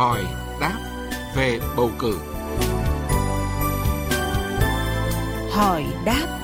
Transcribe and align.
hỏi 0.00 0.24
đáp 0.60 0.78
về 1.36 1.60
bầu 1.76 1.90
cử. 1.98 2.18
Hỏi 5.50 5.86
đáp 6.04 6.40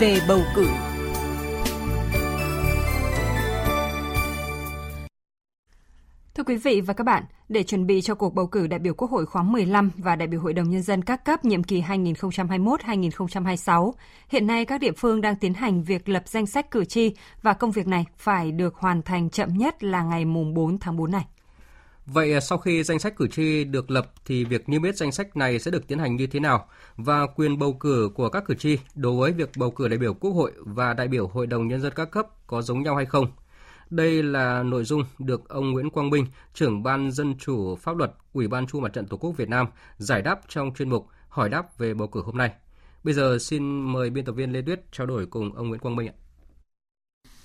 về 0.00 0.18
bầu 0.28 0.40
cử. 0.56 0.66
Thưa 6.34 6.42
quý 6.46 6.56
vị 6.56 6.80
và 6.80 6.94
các 6.94 7.04
bạn, 7.04 7.24
để 7.48 7.62
chuẩn 7.62 7.86
bị 7.86 8.00
cho 8.00 8.14
cuộc 8.14 8.34
bầu 8.34 8.46
cử 8.46 8.66
đại 8.66 8.78
biểu 8.78 8.94
Quốc 8.94 9.10
hội 9.10 9.26
khóa 9.26 9.42
15 9.42 9.90
và 9.96 10.16
đại 10.16 10.28
biểu 10.28 10.40
Hội 10.40 10.52
đồng 10.52 10.70
Nhân 10.70 10.82
dân 10.82 11.02
các 11.02 11.24
cấp 11.24 11.44
nhiệm 11.44 11.62
kỳ 11.62 11.82
2021-2026, 11.82 13.92
hiện 14.28 14.46
nay 14.46 14.64
các 14.64 14.80
địa 14.80 14.92
phương 14.96 15.20
đang 15.20 15.36
tiến 15.36 15.54
hành 15.54 15.82
việc 15.82 16.08
lập 16.08 16.22
danh 16.26 16.46
sách 16.46 16.70
cử 16.70 16.84
tri 16.84 17.14
và 17.42 17.52
công 17.52 17.70
việc 17.70 17.86
này 17.86 18.04
phải 18.16 18.52
được 18.52 18.74
hoàn 18.74 19.02
thành 19.02 19.30
chậm 19.30 19.48
nhất 19.48 19.84
là 19.84 20.02
ngày 20.02 20.24
mùng 20.24 20.54
4 20.54 20.78
tháng 20.78 20.96
4 20.96 21.10
này. 21.10 21.24
Vậy 22.06 22.32
à, 22.34 22.40
sau 22.40 22.58
khi 22.58 22.82
danh 22.82 22.98
sách 22.98 23.16
cử 23.16 23.28
tri 23.28 23.64
được 23.64 23.90
lập 23.90 24.12
thì 24.24 24.44
việc 24.44 24.68
niêm 24.68 24.82
yết 24.82 24.96
danh 24.96 25.12
sách 25.12 25.36
này 25.36 25.58
sẽ 25.58 25.70
được 25.70 25.88
tiến 25.88 25.98
hành 25.98 26.16
như 26.16 26.26
thế 26.26 26.40
nào 26.40 26.68
và 26.96 27.26
quyền 27.26 27.58
bầu 27.58 27.72
cử 27.72 28.10
của 28.14 28.28
các 28.28 28.44
cử 28.46 28.54
tri 28.54 28.78
đối 28.94 29.16
với 29.16 29.32
việc 29.32 29.50
bầu 29.56 29.70
cử 29.70 29.88
đại 29.88 29.98
biểu 29.98 30.14
Quốc 30.14 30.30
hội 30.30 30.52
và 30.56 30.94
đại 30.94 31.08
biểu 31.08 31.28
Hội 31.28 31.46
đồng 31.46 31.68
nhân 31.68 31.80
dân 31.80 31.92
các 31.96 32.10
cấp 32.10 32.26
có 32.46 32.62
giống 32.62 32.82
nhau 32.82 32.96
hay 32.96 33.06
không? 33.06 33.26
Đây 33.90 34.22
là 34.22 34.62
nội 34.62 34.84
dung 34.84 35.04
được 35.18 35.48
ông 35.48 35.70
Nguyễn 35.70 35.90
Quang 35.90 36.10
Minh, 36.10 36.26
trưởng 36.54 36.82
ban 36.82 37.12
dân 37.12 37.38
chủ 37.38 37.76
pháp 37.76 37.96
luật, 37.96 38.12
Ủy 38.32 38.48
ban 38.48 38.66
Trung 38.66 38.82
mặt 38.82 38.92
trận 38.92 39.06
Tổ 39.06 39.16
quốc 39.16 39.30
Việt 39.36 39.48
Nam 39.48 39.66
giải 39.96 40.22
đáp 40.22 40.40
trong 40.48 40.74
chuyên 40.74 40.90
mục 40.90 41.06
hỏi 41.28 41.48
đáp 41.48 41.78
về 41.78 41.94
bầu 41.94 42.08
cử 42.08 42.22
hôm 42.22 42.36
nay. 42.36 42.52
Bây 43.04 43.14
giờ 43.14 43.38
xin 43.40 43.92
mời 43.92 44.10
biên 44.10 44.24
tập 44.24 44.32
viên 44.32 44.52
Lê 44.52 44.62
Tuyết 44.62 44.92
trao 44.92 45.06
đổi 45.06 45.26
cùng 45.26 45.52
ông 45.54 45.68
Nguyễn 45.68 45.80
Quang 45.80 45.96
Minh 45.96 46.08
ạ. 46.08 46.14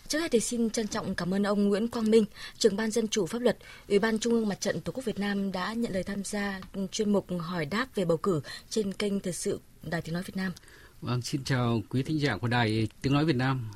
Trước 0.10 0.20
hết 0.20 0.32
thì 0.32 0.40
xin 0.40 0.70
trân 0.70 0.88
trọng 0.88 1.16
cảm 1.16 1.34
ơn 1.34 1.44
ông 1.44 1.70
Nguyễn 1.70 1.88
Quang 1.88 2.12
Minh, 2.12 2.26
trưởng 2.58 2.76
ban 2.76 2.92
dân 2.92 3.08
chủ 3.08 3.26
pháp 3.26 3.42
luật, 3.42 3.58
Ủy 3.88 4.00
ban 4.00 4.20
Trung 4.20 4.34
ương 4.34 4.48
Mặt 4.48 4.62
trận 4.62 4.82
Tổ 4.82 4.92
quốc 4.92 5.06
Việt 5.06 5.20
Nam 5.20 5.52
đã 5.52 5.74
nhận 5.74 5.94
lời 5.94 6.04
tham 6.04 6.24
gia 6.24 6.60
chuyên 6.92 7.14
mục 7.14 7.28
hỏi 7.40 7.66
đáp 7.66 7.88
về 7.96 8.06
bầu 8.06 8.18
cử 8.18 8.42
trên 8.70 8.94
kênh 8.94 9.20
Thời 9.20 9.34
sự 9.34 9.60
Đài 9.84 10.02
Tiếng 10.02 10.14
nói 10.14 10.24
Việt 10.24 10.36
Nam. 10.38 10.52
Vâng, 11.02 11.22
xin 11.22 11.44
chào 11.44 11.82
quý 11.90 12.04
thính 12.04 12.20
giả 12.20 12.38
của 12.38 12.48
Đài 12.48 12.88
Tiếng 13.02 13.14
nói 13.14 13.26
Việt 13.26 13.36
Nam. 13.36 13.70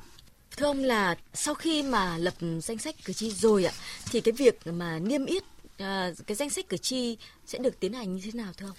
Thưa 0.56 0.66
ông 0.66 0.82
là 0.82 1.16
sau 1.34 1.54
khi 1.54 1.82
mà 1.82 2.18
lập 2.18 2.34
danh 2.62 2.78
sách 2.78 2.94
cử 3.04 3.12
tri 3.12 3.30
rồi 3.30 3.64
ạ, 3.64 3.72
thì 4.10 4.20
cái 4.20 4.32
việc 4.32 4.58
mà 4.66 4.98
niêm 4.98 5.26
yết 5.26 5.42
uh, 5.42 6.26
cái 6.26 6.34
danh 6.36 6.50
sách 6.50 6.68
cử 6.68 6.76
tri 6.76 7.16
sẽ 7.46 7.58
được 7.58 7.80
tiến 7.80 7.92
hành 7.92 8.14
như 8.14 8.20
thế 8.24 8.30
nào 8.34 8.52
thưa 8.56 8.66
ông? 8.66 8.76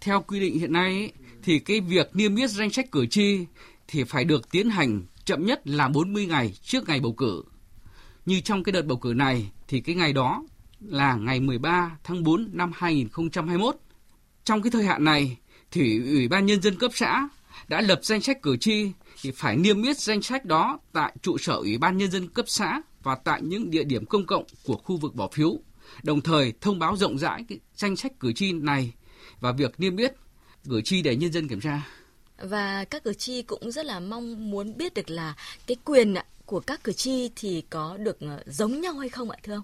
Theo 0.00 0.24
quy 0.26 0.40
định 0.40 0.58
hiện 0.58 0.72
nay 0.72 1.12
thì 1.42 1.58
cái 1.58 1.80
việc 1.80 2.10
niêm 2.16 2.36
yết 2.36 2.50
danh 2.50 2.70
sách 2.70 2.90
cử 2.92 3.06
tri 3.06 3.46
thì 3.88 4.04
phải 4.04 4.24
được 4.24 4.50
tiến 4.50 4.70
hành 4.70 5.02
chậm 5.24 5.46
nhất 5.46 5.60
là 5.64 5.88
40 5.88 6.26
ngày 6.26 6.54
trước 6.62 6.88
ngày 6.88 7.00
bầu 7.00 7.12
cử. 7.12 7.42
Như 8.26 8.40
trong 8.40 8.62
cái 8.62 8.72
đợt 8.72 8.82
bầu 8.82 8.98
cử 8.98 9.12
này 9.16 9.50
thì 9.68 9.80
cái 9.80 9.94
ngày 9.94 10.12
đó 10.12 10.42
là 10.80 11.14
ngày 11.14 11.40
13 11.40 11.96
tháng 12.04 12.22
4 12.22 12.48
năm 12.52 12.72
2021. 12.74 13.76
Trong 14.44 14.62
cái 14.62 14.70
thời 14.70 14.84
hạn 14.84 15.04
này 15.04 15.36
thì 15.70 15.98
Ủy 15.98 16.28
ban 16.28 16.46
Nhân 16.46 16.62
dân 16.62 16.78
cấp 16.78 16.90
xã 16.94 17.28
đã 17.68 17.80
lập 17.80 18.00
danh 18.02 18.20
sách 18.20 18.42
cử 18.42 18.56
tri 18.56 18.92
thì 19.22 19.30
phải 19.30 19.56
niêm 19.56 19.82
yết 19.82 19.98
danh 19.98 20.22
sách 20.22 20.44
đó 20.44 20.78
tại 20.92 21.16
trụ 21.22 21.38
sở 21.38 21.52
Ủy 21.52 21.78
ban 21.78 21.96
Nhân 21.96 22.10
dân 22.10 22.28
cấp 22.28 22.44
xã 22.48 22.82
và 23.02 23.14
tại 23.14 23.42
những 23.42 23.70
địa 23.70 23.84
điểm 23.84 24.06
công 24.06 24.26
cộng 24.26 24.44
của 24.64 24.76
khu 24.76 24.96
vực 24.96 25.14
bỏ 25.14 25.28
phiếu, 25.32 25.58
đồng 26.02 26.20
thời 26.20 26.52
thông 26.60 26.78
báo 26.78 26.96
rộng 26.96 27.18
rãi 27.18 27.44
cái 27.48 27.58
danh 27.74 27.96
sách 27.96 28.12
cử 28.20 28.32
tri 28.32 28.52
này 28.52 28.92
và 29.40 29.52
việc 29.52 29.80
niêm 29.80 29.96
yết 29.96 30.14
cử 30.68 30.80
tri 30.82 31.02
để 31.02 31.16
nhân 31.16 31.32
dân 31.32 31.48
kiểm 31.48 31.60
tra 31.60 31.86
và 32.40 32.84
các 32.84 33.04
cử 33.04 33.14
tri 33.14 33.42
cũng 33.42 33.72
rất 33.72 33.86
là 33.86 34.00
mong 34.00 34.50
muốn 34.50 34.76
biết 34.76 34.94
được 34.94 35.10
là 35.10 35.34
cái 35.66 35.76
quyền 35.84 36.14
của 36.46 36.60
các 36.60 36.84
cử 36.84 36.92
tri 36.92 37.30
thì 37.36 37.62
có 37.70 37.96
được 37.96 38.20
ờ, 38.20 38.42
giống 38.46 38.80
nhau 38.80 38.94
hay 38.94 39.08
không 39.08 39.30
ạ, 39.30 39.38
thưa 39.42 39.54
ông? 39.54 39.62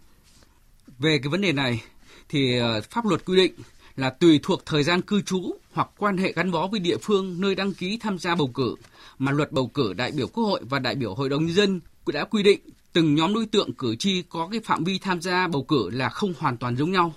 Về 0.99 1.19
cái 1.23 1.29
vấn 1.29 1.41
đề 1.41 1.53
này 1.53 1.83
thì 2.29 2.59
ờ, 2.59 2.81
pháp 2.91 3.07
luật 3.07 3.25
quy 3.25 3.37
định 3.37 3.53
là 3.97 4.11
tùy 4.11 4.41
thuộc 4.43 4.67
thời 4.67 4.83
gian 4.85 5.03
cư 5.03 5.23
trú 5.23 5.55
hoặc 5.73 5.89
quan 5.99 6.17
hệ 6.17 6.33
gắn 6.33 6.51
bó 6.51 6.67
với 6.67 6.81
địa 6.81 6.97
phương 7.03 7.41
nơi 7.41 7.55
đăng 7.55 7.73
ký 7.73 7.99
tham 7.99 8.19
gia 8.19 8.35
bầu 8.35 8.51
cử 8.55 8.75
mà 9.19 9.33
luật 9.33 9.53
bầu 9.53 9.67
cử 9.67 9.93
đại 9.93 10.11
biểu 10.11 10.27
Quốc 10.27 10.45
hội 10.45 10.61
và 10.65 10.79
đại 10.79 10.95
biểu 10.95 11.15
Hội 11.15 11.29
đồng 11.29 11.47
nhân 11.47 11.55
dân 11.55 11.81
đã 12.07 12.25
quy 12.25 12.43
định 12.43 12.61
từng 12.93 13.15
nhóm 13.15 13.35
đối 13.35 13.47
tượng 13.47 13.73
cử 13.73 13.97
tri 13.97 14.23
có 14.23 14.49
cái 14.51 14.61
phạm 14.65 14.85
vi 14.85 14.99
tham 14.99 15.21
gia 15.23 15.49
bầu 15.49 15.63
cử 15.63 15.91
là 15.91 16.09
không 16.09 16.35
hoàn 16.39 16.57
toàn 16.57 16.77
giống 16.77 16.93
nhau. 16.93 17.15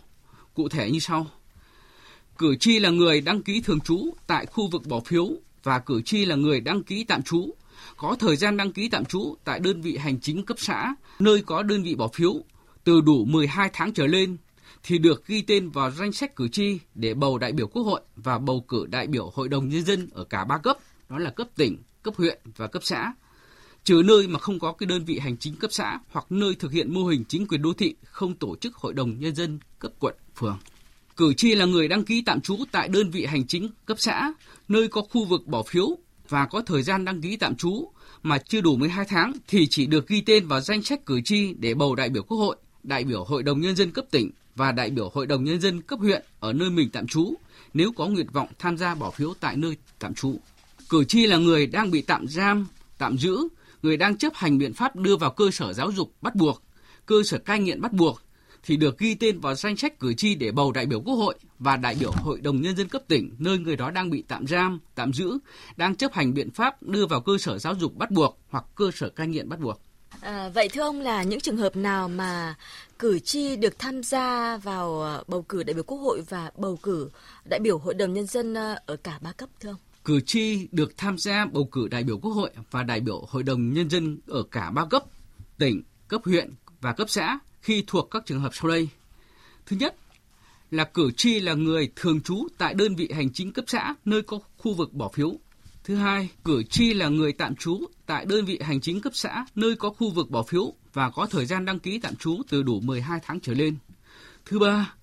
Cụ 0.53 0.69
thể 0.69 0.91
như 0.91 0.99
sau. 0.99 1.27
Cử 2.37 2.55
tri 2.59 2.79
là 2.79 2.89
người 2.89 3.21
đăng 3.21 3.41
ký 3.41 3.61
thường 3.61 3.79
trú 3.79 4.13
tại 4.27 4.45
khu 4.45 4.67
vực 4.67 4.87
bỏ 4.87 4.99
phiếu 4.99 5.29
và 5.63 5.79
cử 5.79 6.01
tri 6.01 6.25
là 6.25 6.35
người 6.35 6.59
đăng 6.59 6.83
ký 6.83 7.03
tạm 7.03 7.23
trú, 7.23 7.55
có 7.97 8.15
thời 8.19 8.35
gian 8.35 8.57
đăng 8.57 8.71
ký 8.71 8.89
tạm 8.89 9.05
trú 9.05 9.35
tại 9.43 9.59
đơn 9.59 9.81
vị 9.81 9.97
hành 9.97 10.19
chính 10.19 10.45
cấp 10.45 10.57
xã, 10.59 10.95
nơi 11.19 11.43
có 11.45 11.63
đơn 11.63 11.83
vị 11.83 11.95
bỏ 11.95 12.07
phiếu 12.07 12.33
từ 12.83 13.01
đủ 13.01 13.25
12 13.25 13.69
tháng 13.73 13.93
trở 13.93 14.07
lên 14.07 14.37
thì 14.83 14.97
được 14.97 15.27
ghi 15.27 15.41
tên 15.41 15.69
vào 15.69 15.91
danh 15.91 16.11
sách 16.11 16.35
cử 16.35 16.47
tri 16.47 16.79
để 16.95 17.13
bầu 17.13 17.37
đại 17.37 17.51
biểu 17.51 17.67
Quốc 17.67 17.83
hội 17.83 18.01
và 18.15 18.37
bầu 18.37 18.65
cử 18.67 18.85
đại 18.89 19.07
biểu 19.07 19.31
Hội 19.33 19.49
đồng 19.49 19.69
Nhân 19.69 19.85
dân 19.85 20.09
ở 20.11 20.23
cả 20.23 20.45
ba 20.45 20.57
cấp, 20.57 20.77
đó 21.09 21.17
là 21.17 21.29
cấp 21.29 21.47
tỉnh, 21.55 21.77
cấp 22.03 22.13
huyện 22.17 22.39
và 22.55 22.67
cấp 22.67 22.83
xã. 22.85 23.13
Trừ 23.83 24.01
nơi 24.05 24.27
mà 24.27 24.39
không 24.39 24.59
có 24.59 24.71
cái 24.71 24.87
đơn 24.87 25.05
vị 25.05 25.19
hành 25.19 25.37
chính 25.37 25.55
cấp 25.55 25.73
xã 25.73 25.99
hoặc 26.11 26.25
nơi 26.29 26.55
thực 26.55 26.71
hiện 26.71 26.93
mô 26.93 27.05
hình 27.05 27.23
chính 27.27 27.47
quyền 27.47 27.61
đô 27.61 27.73
thị 27.73 27.95
không 28.03 28.35
tổ 28.35 28.55
chức 28.55 28.75
Hội 28.75 28.93
đồng 28.93 29.19
Nhân 29.19 29.35
dân 29.35 29.59
cấp 29.79 29.91
quận, 29.99 30.15
phường. 30.35 30.57
Cử 31.19 31.33
tri 31.33 31.55
là 31.55 31.65
người 31.65 31.87
đăng 31.87 32.03
ký 32.03 32.21
tạm 32.21 32.41
trú 32.41 32.57
tại 32.71 32.87
đơn 32.87 33.09
vị 33.11 33.25
hành 33.25 33.47
chính 33.47 33.69
cấp 33.85 33.97
xã, 33.99 34.33
nơi 34.67 34.87
có 34.87 35.01
khu 35.01 35.25
vực 35.25 35.47
bỏ 35.47 35.63
phiếu 35.63 35.87
và 36.29 36.45
có 36.45 36.61
thời 36.61 36.83
gian 36.83 37.05
đăng 37.05 37.21
ký 37.21 37.37
tạm 37.37 37.55
trú 37.55 37.91
mà 38.23 38.37
chưa 38.37 38.61
đủ 38.61 38.75
12 38.75 39.05
tháng 39.05 39.33
thì 39.47 39.67
chỉ 39.69 39.85
được 39.85 40.07
ghi 40.07 40.21
tên 40.21 40.47
vào 40.47 40.61
danh 40.61 40.83
sách 40.83 41.05
cử 41.05 41.21
tri 41.21 41.53
để 41.53 41.73
bầu 41.73 41.95
đại 41.95 42.09
biểu 42.09 42.23
Quốc 42.23 42.37
hội, 42.37 42.55
đại 42.83 43.03
biểu 43.03 43.23
Hội 43.23 43.43
đồng 43.43 43.61
Nhân 43.61 43.75
dân 43.75 43.91
cấp 43.91 44.05
tỉnh 44.11 44.31
và 44.55 44.71
đại 44.71 44.89
biểu 44.89 45.09
Hội 45.13 45.27
đồng 45.27 45.43
Nhân 45.43 45.61
dân 45.61 45.81
cấp 45.81 45.99
huyện 45.99 46.23
ở 46.39 46.53
nơi 46.53 46.69
mình 46.69 46.89
tạm 46.93 47.07
trú 47.07 47.33
nếu 47.73 47.91
có 47.91 48.07
nguyện 48.07 48.27
vọng 48.33 48.47
tham 48.59 48.77
gia 48.77 48.95
bỏ 48.95 49.11
phiếu 49.11 49.33
tại 49.39 49.55
nơi 49.55 49.77
tạm 49.99 50.13
trú. 50.13 50.35
Cử 50.89 51.03
tri 51.03 51.25
là 51.25 51.37
người 51.37 51.67
đang 51.67 51.91
bị 51.91 52.01
tạm 52.01 52.27
giam, 52.27 52.67
tạm 52.97 53.17
giữ, 53.17 53.47
người 53.81 53.97
đang 53.97 54.17
chấp 54.17 54.33
hành 54.35 54.57
biện 54.57 54.73
pháp 54.73 54.95
đưa 54.95 55.17
vào 55.17 55.31
cơ 55.31 55.51
sở 55.51 55.73
giáo 55.73 55.91
dục 55.91 56.13
bắt 56.21 56.35
buộc, 56.35 56.63
cơ 57.05 57.23
sở 57.23 57.37
cai 57.37 57.59
nghiện 57.59 57.81
bắt 57.81 57.93
buộc 57.93 58.21
thì 58.63 58.77
được 58.77 58.97
ghi 58.97 59.15
tên 59.15 59.39
vào 59.39 59.55
danh 59.55 59.77
sách 59.77 59.99
cử 59.99 60.13
tri 60.13 60.35
để 60.35 60.51
bầu 60.51 60.71
đại 60.71 60.85
biểu 60.85 61.01
Quốc 61.01 61.15
hội 61.15 61.35
và 61.59 61.77
đại 61.77 61.95
biểu 61.99 62.11
Hội 62.11 62.41
đồng 62.41 62.61
Nhân 62.61 62.75
dân 62.75 62.87
cấp 62.87 63.01
tỉnh 63.07 63.35
nơi 63.37 63.57
người 63.57 63.75
đó 63.75 63.91
đang 63.91 64.09
bị 64.09 64.23
tạm 64.27 64.47
giam, 64.47 64.79
tạm 64.95 65.13
giữ, 65.13 65.37
đang 65.77 65.95
chấp 65.95 66.13
hành 66.13 66.33
biện 66.33 66.51
pháp 66.51 66.83
đưa 66.83 67.05
vào 67.05 67.21
cơ 67.21 67.37
sở 67.39 67.57
giáo 67.57 67.75
dục 67.75 67.95
bắt 67.95 68.11
buộc 68.11 68.39
hoặc 68.49 68.65
cơ 68.75 68.91
sở 68.95 69.09
cai 69.09 69.27
nghiện 69.27 69.49
bắt 69.49 69.59
buộc. 69.59 69.81
À, 70.21 70.49
vậy 70.49 70.69
thưa 70.73 70.81
ông 70.81 71.01
là 71.01 71.23
những 71.23 71.39
trường 71.39 71.57
hợp 71.57 71.75
nào 71.75 72.09
mà 72.09 72.55
cử 72.99 73.19
tri 73.19 73.55
được 73.55 73.79
tham 73.79 74.03
gia 74.03 74.57
vào 74.57 75.01
ờ, 75.01 75.23
bầu 75.27 75.41
cử 75.41 75.63
đại 75.63 75.73
biểu 75.73 75.83
Quốc 75.83 75.97
hội 75.97 76.21
và 76.29 76.51
bầu 76.57 76.79
cử 76.83 77.09
đại 77.49 77.59
biểu 77.59 77.77
Hội 77.77 77.93
đồng 77.93 78.13
Nhân 78.13 78.25
dân 78.25 78.53
ờ, 78.53 78.75
ở 78.85 78.95
cả 78.95 79.19
ba 79.21 79.31
cấp 79.31 79.49
thưa 79.59 79.69
ông? 79.69 79.75
Cử 80.05 80.21
tri 80.21 80.67
được 80.71 80.97
tham 80.97 81.17
gia 81.17 81.45
bầu 81.45 81.69
cử 81.71 81.87
đại 81.87 82.03
biểu 82.03 82.17
Quốc 82.17 82.31
hội 82.31 82.49
và 82.71 82.83
đại 82.83 82.99
biểu 82.99 83.25
Hội 83.29 83.43
đồng 83.43 83.73
Nhân 83.73 83.89
dân 83.89 84.19
ở 84.27 84.43
cả 84.51 84.71
ba 84.71 84.85
cấp, 84.85 85.03
tỉnh, 85.57 85.83
cấp 86.07 86.21
huyện 86.25 86.53
và 86.81 86.93
cấp 86.93 87.09
xã 87.09 87.39
khi 87.61 87.83
thuộc 87.87 88.11
các 88.11 88.25
trường 88.25 88.39
hợp 88.39 88.51
sau 88.53 88.69
đây. 88.69 88.89
Thứ 89.65 89.77
nhất 89.77 89.95
là 90.71 90.83
cử 90.83 91.11
tri 91.17 91.39
là 91.39 91.53
người 91.53 91.91
thường 91.95 92.21
trú 92.21 92.47
tại 92.57 92.73
đơn 92.73 92.95
vị 92.95 93.09
hành 93.13 93.33
chính 93.33 93.53
cấp 93.53 93.65
xã 93.67 93.95
nơi 94.05 94.21
có 94.21 94.39
khu 94.57 94.73
vực 94.73 94.93
bỏ 94.93 95.09
phiếu. 95.09 95.33
Thứ 95.83 95.95
hai, 95.95 96.29
cử 96.43 96.63
tri 96.63 96.93
là 96.93 97.07
người 97.07 97.33
tạm 97.33 97.55
trú 97.55 97.79
tại 98.05 98.25
đơn 98.25 98.45
vị 98.45 98.59
hành 98.61 98.81
chính 98.81 99.01
cấp 99.01 99.13
xã 99.15 99.45
nơi 99.55 99.75
có 99.75 99.89
khu 99.89 100.11
vực 100.11 100.29
bỏ 100.29 100.43
phiếu 100.43 100.73
và 100.93 101.09
có 101.09 101.25
thời 101.25 101.45
gian 101.45 101.65
đăng 101.65 101.79
ký 101.79 101.99
tạm 101.99 102.15
trú 102.15 102.41
từ 102.49 102.63
đủ 102.63 102.79
12 102.79 103.19
tháng 103.23 103.39
trở 103.39 103.53
lên. 103.53 103.75
Thứ 104.45 104.59
ba, 104.59 104.93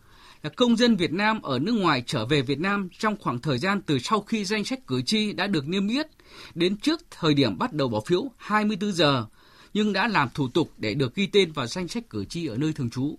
là 0.43 0.51
công 0.57 0.77
dân 0.77 0.97
Việt 0.97 1.13
Nam 1.13 1.43
ở 1.43 1.59
nước 1.59 1.73
ngoài 1.73 2.03
trở 2.07 2.27
về 2.27 2.43
Việt 2.43 2.61
Nam 2.61 2.89
trong 2.99 3.17
khoảng 3.21 3.41
thời 3.41 3.59
gian 3.59 3.81
từ 3.81 3.99
sau 3.99 4.21
khi 4.21 4.45
danh 4.45 4.65
sách 4.65 4.87
cử 4.87 5.03
tri 5.03 5.33
đã 5.33 5.47
được 5.47 5.69
niêm 5.69 5.89
yết 5.89 6.07
đến 6.55 6.77
trước 6.77 7.01
thời 7.11 7.35
điểm 7.35 7.59
bắt 7.59 7.73
đầu 7.73 7.89
bỏ 7.89 8.01
phiếu 8.07 8.31
24 8.37 8.93
giờ 8.93 9.27
nhưng 9.75 9.93
đã 9.93 10.09
làm 10.09 10.29
thủ 10.35 10.49
tục 10.49 10.71
để 10.79 10.95
được 10.95 11.15
ghi 11.15 11.27
tên 11.27 11.53
vào 11.53 11.67
danh 11.67 11.89
sách 11.89 12.11
cử 12.11 12.25
tri 12.25 12.47
ở 12.47 12.57
nơi 12.57 12.73
thường 12.73 12.91
trú. 12.91 13.19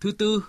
Thứ 0.00 0.12
tư 0.12 0.44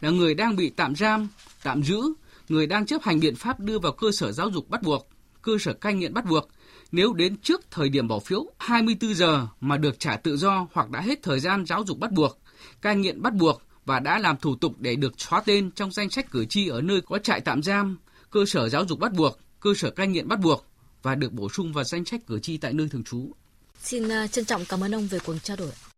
là 0.00 0.10
người 0.10 0.34
đang 0.34 0.56
bị 0.56 0.70
tạm 0.70 0.96
giam, 0.96 1.28
tạm 1.62 1.82
giữ, 1.82 2.02
người 2.48 2.66
đang 2.66 2.86
chấp 2.86 3.02
hành 3.02 3.20
biện 3.20 3.36
pháp 3.36 3.60
đưa 3.60 3.78
vào 3.78 3.92
cơ 3.92 4.12
sở 4.12 4.32
giáo 4.32 4.50
dục 4.50 4.68
bắt 4.68 4.82
buộc, 4.82 5.08
cơ 5.42 5.52
sở 5.60 5.72
cai 5.72 5.94
nghiện 5.94 6.14
bắt 6.14 6.24
buộc 6.24 6.48
nếu 6.92 7.12
đến 7.12 7.36
trước 7.36 7.70
thời 7.70 7.88
điểm 7.88 8.08
bỏ 8.08 8.18
phiếu 8.18 8.46
24 8.58 9.14
giờ 9.14 9.46
mà 9.60 9.76
được 9.76 9.98
trả 9.98 10.16
tự 10.16 10.36
do 10.36 10.66
hoặc 10.72 10.90
đã 10.90 11.00
hết 11.00 11.22
thời 11.22 11.40
gian 11.40 11.66
giáo 11.66 11.84
dục 11.86 11.98
bắt 11.98 12.12
buộc, 12.12 12.38
cai 12.82 12.96
nghiện 12.96 13.22
bắt 13.22 13.34
buộc 13.34 13.62
và 13.86 14.00
đã 14.00 14.18
làm 14.18 14.36
thủ 14.36 14.56
tục 14.56 14.74
để 14.78 14.96
được 14.96 15.20
xóa 15.20 15.40
tên 15.40 15.70
trong 15.70 15.92
danh 15.92 16.10
sách 16.10 16.30
cử 16.30 16.44
tri 16.44 16.68
ở 16.68 16.80
nơi 16.80 17.00
có 17.00 17.18
trại 17.18 17.40
tạm 17.40 17.62
giam, 17.62 17.98
cơ 18.30 18.44
sở 18.46 18.68
giáo 18.68 18.84
dục 18.84 18.98
bắt 18.98 19.12
buộc, 19.12 19.38
cơ 19.60 19.74
sở 19.76 19.90
cai 19.90 20.06
nghiện 20.06 20.28
bắt 20.28 20.40
buộc 20.40 20.66
và 21.02 21.14
được 21.14 21.32
bổ 21.32 21.48
sung 21.48 21.72
vào 21.72 21.84
danh 21.84 22.04
sách 22.04 22.26
cử 22.26 22.38
tri 22.38 22.56
tại 22.56 22.72
nơi 22.72 22.88
thường 22.88 23.04
trú. 23.04 23.32
Xin 23.82 24.08
ờ, 24.08 24.26
trân 24.26 24.44
trọng 24.44 24.64
cảm 24.64 24.84
ơn 24.84 24.94
ông 24.94 25.06
về 25.06 25.18
cuộc 25.18 25.34
trao 25.42 25.56
đổi. 25.56 25.70